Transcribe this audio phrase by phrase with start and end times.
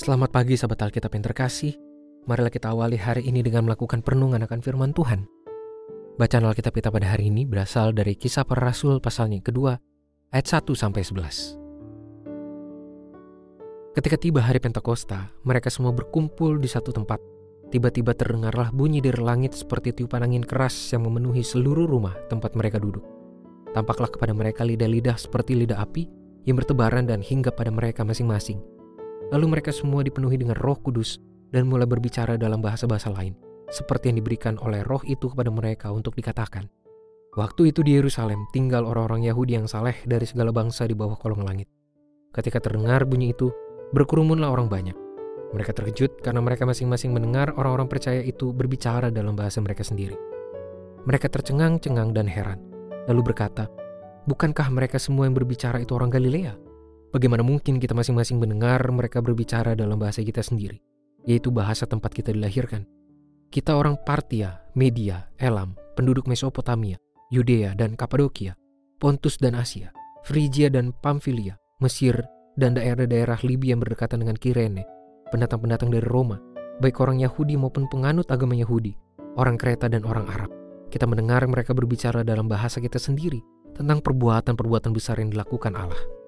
[0.00, 1.76] Selamat pagi sahabat Alkitab yang terkasih.
[2.24, 5.28] Marilah kita awali hari ini dengan melakukan perenungan akan firman Tuhan.
[6.16, 9.76] Bacaan Alkitab kita pada hari ini berasal dari kisah para rasul pasalnya kedua,
[10.32, 11.52] ayat 1 sampai 11.
[13.92, 17.20] Ketika tiba hari Pentakosta, mereka semua berkumpul di satu tempat.
[17.68, 22.80] Tiba-tiba terdengarlah bunyi dari langit seperti tiupan angin keras yang memenuhi seluruh rumah tempat mereka
[22.80, 23.04] duduk.
[23.76, 26.08] Tampaklah kepada mereka lidah-lidah seperti lidah api
[26.48, 28.79] yang bertebaran dan hinggap pada mereka masing-masing
[29.30, 31.22] Lalu mereka semua dipenuhi dengan roh kudus
[31.54, 33.34] dan mulai berbicara dalam bahasa-bahasa lain,
[33.70, 36.66] seperti yang diberikan oleh roh itu kepada mereka untuk dikatakan.
[37.38, 41.46] Waktu itu di Yerusalem tinggal orang-orang Yahudi yang saleh dari segala bangsa di bawah kolong
[41.46, 41.70] langit.
[42.34, 43.54] Ketika terdengar bunyi itu,
[43.94, 44.98] berkerumunlah orang banyak.
[45.54, 50.18] Mereka terkejut karena mereka masing-masing mendengar orang-orang percaya itu berbicara dalam bahasa mereka sendiri.
[51.06, 52.58] Mereka tercengang-cengang dan heran,
[53.06, 53.70] lalu berkata,
[54.26, 56.54] Bukankah mereka semua yang berbicara itu orang Galilea?
[57.10, 60.78] Bagaimana mungkin kita masing-masing mendengar mereka berbicara dalam bahasa kita sendiri,
[61.26, 62.86] yaitu bahasa tempat kita dilahirkan?
[63.50, 67.02] Kita orang Partia, Media, Elam, penduduk Mesopotamia,
[67.34, 68.54] Yudea dan Kapadokia,
[69.02, 69.90] Pontus dan Asia,
[70.22, 72.14] Frigia dan Pamfilia, Mesir,
[72.54, 74.86] dan daerah-daerah Libya yang berdekatan dengan Kirene,
[75.34, 76.38] pendatang-pendatang dari Roma,
[76.78, 78.94] baik orang Yahudi maupun penganut agama Yahudi,
[79.34, 80.50] orang Kreta dan orang Arab.
[80.94, 83.42] Kita mendengar mereka berbicara dalam bahasa kita sendiri
[83.74, 86.19] tentang perbuatan-perbuatan besar yang dilakukan Allah.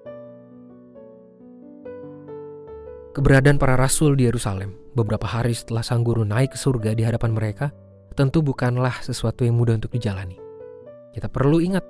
[3.13, 7.37] Keberadaan para rasul di Yerusalem beberapa hari setelah sang guru naik ke surga di hadapan
[7.37, 7.69] mereka
[8.17, 10.33] tentu bukanlah sesuatu yang mudah untuk dijalani.
[11.13, 11.85] Kita perlu ingat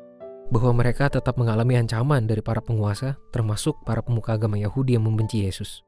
[0.52, 5.48] bahwa mereka tetap mengalami ancaman dari para penguasa, termasuk para pemuka agama Yahudi yang membenci
[5.48, 5.88] Yesus.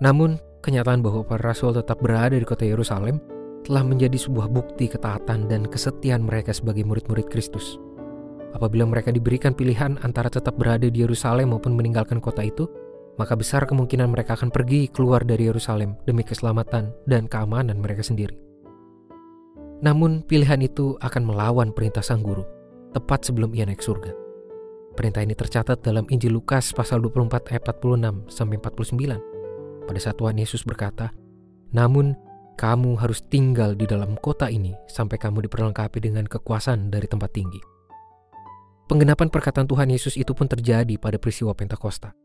[0.00, 3.20] Namun, kenyataan bahwa para rasul tetap berada di kota Yerusalem
[3.60, 7.76] telah menjadi sebuah bukti ketaatan dan kesetiaan mereka sebagai murid-murid Kristus.
[8.56, 12.64] Apabila mereka diberikan pilihan antara tetap berada di Yerusalem maupun meninggalkan kota itu,
[13.16, 18.36] maka besar kemungkinan mereka akan pergi keluar dari Yerusalem demi keselamatan dan keamanan mereka sendiri.
[19.80, 22.44] Namun pilihan itu akan melawan perintah sang guru,
[22.96, 24.12] tepat sebelum ia naik surga.
[24.96, 29.20] Perintah ini tercatat dalam Injil Lukas pasal 24 ayat 46 sampai 49.
[29.84, 31.12] Pada saat Tuhan Yesus berkata,
[31.76, 32.16] "Namun
[32.56, 37.60] kamu harus tinggal di dalam kota ini sampai kamu diperlengkapi dengan kekuasaan dari tempat tinggi."
[38.88, 42.16] Penggenapan perkataan Tuhan Yesus itu pun terjadi pada peristiwa Pentakosta.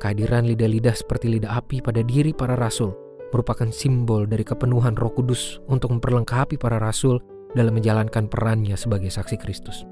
[0.00, 2.92] Kehadiran lidah-lidah seperti lidah api pada diri para rasul
[3.32, 7.18] merupakan simbol dari kepenuhan Roh Kudus untuk memperlengkapi para rasul
[7.56, 9.88] dalam menjalankan perannya sebagai saksi Kristus.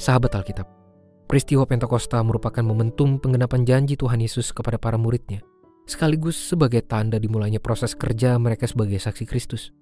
[0.00, 0.64] Sahabat Alkitab,
[1.28, 5.44] peristiwa Pentakosta merupakan momentum penggenapan janji Tuhan Yesus kepada para muridnya,
[5.84, 9.76] sekaligus sebagai tanda dimulainya proses kerja mereka sebagai saksi Kristus.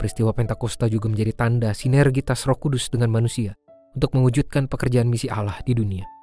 [0.00, 3.52] Peristiwa Pentakosta juga menjadi tanda sinergitas Roh Kudus dengan manusia
[3.92, 6.19] untuk mewujudkan pekerjaan misi Allah di dunia.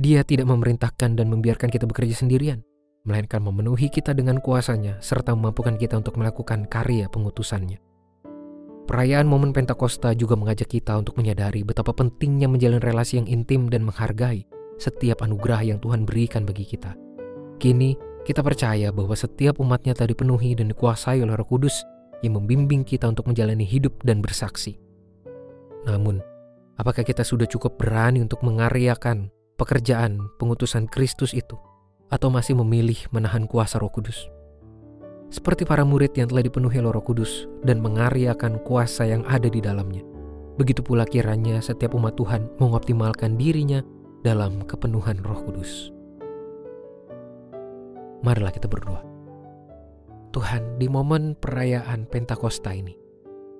[0.00, 2.64] Dia tidak memerintahkan dan membiarkan kita bekerja sendirian,
[3.04, 7.76] melainkan memenuhi kita dengan kuasanya serta memampukan kita untuk melakukan karya pengutusannya.
[8.88, 13.84] Perayaan momen Pentakosta juga mengajak kita untuk menyadari betapa pentingnya menjalin relasi yang intim dan
[13.84, 14.48] menghargai
[14.80, 16.96] setiap anugerah yang Tuhan berikan bagi kita.
[17.60, 17.92] Kini,
[18.24, 21.84] kita percaya bahwa setiap umatnya telah dipenuhi dan dikuasai oleh roh kudus
[22.24, 24.80] yang membimbing kita untuk menjalani hidup dan bersaksi.
[25.84, 26.24] Namun,
[26.80, 29.28] apakah kita sudah cukup berani untuk mengaryakan
[29.60, 31.60] pekerjaan pengutusan Kristus itu,
[32.08, 34.32] atau masih memilih menahan kuasa Roh Kudus.
[35.28, 40.00] Seperti para murid yang telah dipenuhi Roh Kudus dan mengaryakan kuasa yang ada di dalamnya.
[40.56, 43.84] Begitu pula kiranya setiap umat Tuhan mengoptimalkan dirinya
[44.24, 45.92] dalam kepenuhan Roh Kudus.
[48.24, 49.04] Marilah kita berdoa.
[50.30, 52.94] Tuhan, di momen perayaan Pentakosta ini,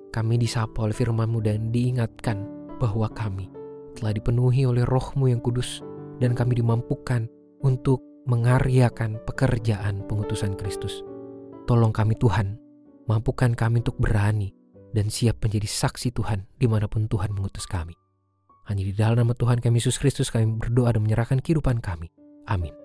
[0.09, 2.47] kami disapa oleh firman-Mu dan diingatkan
[2.79, 3.51] bahwa kami
[3.95, 5.83] telah dipenuhi oleh rohmu yang kudus
[6.21, 7.25] dan kami dimampukan
[7.65, 11.01] untuk mengaryakan pekerjaan pengutusan Kristus.
[11.65, 12.61] Tolong kami Tuhan,
[13.09, 14.53] mampukan kami untuk berani
[14.93, 17.97] dan siap menjadi saksi Tuhan di mana pun Tuhan mengutus kami.
[18.69, 22.13] Hanya di dalam nama Tuhan kami Yesus Kristus kami berdoa dan menyerahkan kehidupan kami.
[22.45, 22.80] Amin.